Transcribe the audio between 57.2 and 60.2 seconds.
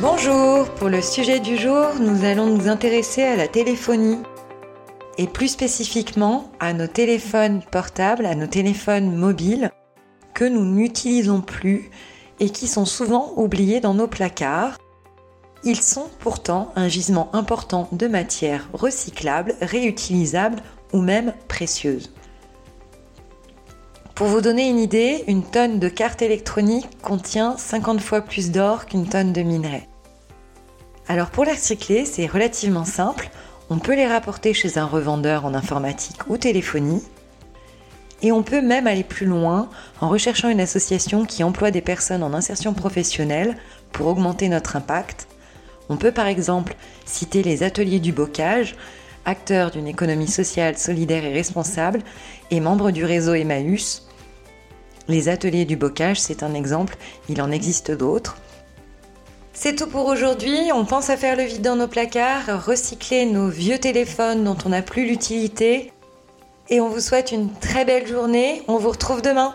il en existe d'autres. C'est tout pour